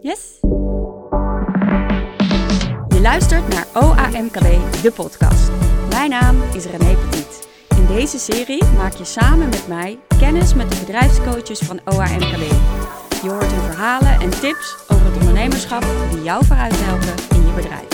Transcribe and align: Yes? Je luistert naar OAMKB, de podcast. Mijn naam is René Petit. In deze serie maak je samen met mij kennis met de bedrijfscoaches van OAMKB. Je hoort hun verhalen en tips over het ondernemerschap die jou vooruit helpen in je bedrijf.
Yes? 0.00 0.38
Je 2.88 3.00
luistert 3.00 3.48
naar 3.48 3.66
OAMKB, 3.74 4.46
de 4.82 4.92
podcast. 4.94 5.50
Mijn 5.90 6.10
naam 6.10 6.36
is 6.54 6.64
René 6.64 6.96
Petit. 6.96 7.48
In 7.76 7.86
deze 7.86 8.18
serie 8.18 8.64
maak 8.64 8.92
je 8.92 9.04
samen 9.04 9.48
met 9.48 9.68
mij 9.68 9.98
kennis 10.18 10.54
met 10.54 10.70
de 10.70 10.78
bedrijfscoaches 10.78 11.58
van 11.58 11.80
OAMKB. 11.84 12.52
Je 13.22 13.30
hoort 13.30 13.52
hun 13.52 13.72
verhalen 13.72 14.20
en 14.20 14.30
tips 14.30 14.76
over 14.88 15.04
het 15.04 15.16
ondernemerschap 15.16 15.84
die 16.10 16.22
jou 16.22 16.44
vooruit 16.44 16.74
helpen 16.76 17.36
in 17.36 17.46
je 17.46 17.52
bedrijf. 17.52 17.87